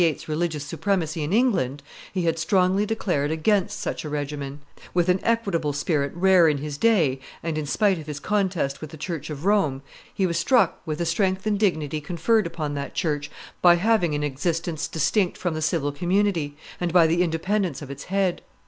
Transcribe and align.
's 0.01 0.27
religious 0.27 0.65
supremacy 0.65 1.21
in 1.21 1.31
England, 1.31 1.83
he 2.11 2.23
had 2.23 2.39
strongly 2.39 2.87
declared 2.87 3.29
against 3.29 3.79
such 3.79 4.03
a 4.03 4.09
regimen; 4.09 4.59
with 4.95 5.09
an 5.09 5.19
equitable 5.21 5.73
spirit 5.73 6.11
rare 6.15 6.47
in 6.47 6.57
his 6.57 6.75
day, 6.75 7.19
and 7.43 7.55
in 7.55 7.67
spite 7.67 7.99
of 7.99 8.07
his 8.07 8.19
contest 8.19 8.81
with 8.81 8.89
the 8.89 8.97
church 8.97 9.29
of 9.29 9.45
Rome, 9.45 9.83
he 10.11 10.25
was 10.25 10.39
struck 10.39 10.81
with 10.87 10.97
the 10.97 11.05
strength 11.05 11.45
and 11.45 11.59
dignity 11.59 12.01
conferred 12.01 12.47
upon 12.47 12.73
that 12.73 12.95
church 12.95 13.29
by 13.61 13.73
its 13.75 13.83
having 13.83 14.15
an 14.15 14.23
existence 14.23 14.87
distinct 14.87 15.37
from 15.37 15.53
the 15.53 15.61
civil 15.61 15.91
community, 15.91 16.57
and 16.79 16.91
by 16.91 17.05
the 17.05 17.21
independence 17.21 17.83
of 17.83 17.91
its 17.91 18.05
head. 18.05 18.41